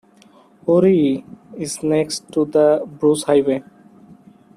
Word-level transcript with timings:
Woree 0.65 1.23
is 1.59 1.83
next 1.83 2.31
to 2.31 2.43
the 2.45 2.81
Bruce 2.87 3.21
Highway. 3.21 3.63